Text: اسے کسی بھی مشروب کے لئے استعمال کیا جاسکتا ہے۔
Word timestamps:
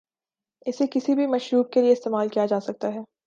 اسے 0.65 0.85
کسی 0.91 1.15
بھی 1.15 1.27
مشروب 1.27 1.71
کے 1.71 1.81
لئے 1.81 1.91
استعمال 1.91 2.27
کیا 2.29 2.45
جاسکتا 2.45 2.93
ہے۔ 2.93 2.99